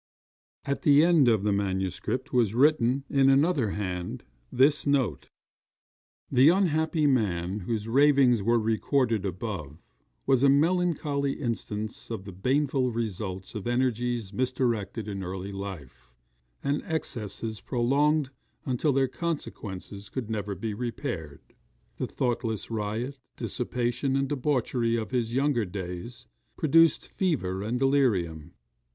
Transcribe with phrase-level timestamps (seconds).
[0.65, 5.29] At the end of the manuscript was written, in another hand, this note:
[6.31, 9.77] [The unhappy man whose ravings are recorded above,
[10.25, 16.09] was a melancholy instance of the baneful results of energies misdirected in early life,
[16.63, 18.31] and excesses prolonged
[18.65, 21.41] until their consequences could never be repaired.
[21.97, 26.25] The thoughtless riot, dissipation, and debauchery of his younger days
[26.57, 28.53] produced fever and delirium.